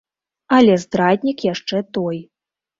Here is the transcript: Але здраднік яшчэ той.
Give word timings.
Але 0.57 0.77
здраднік 0.85 1.45
яшчэ 1.53 1.85
той. 1.99 2.17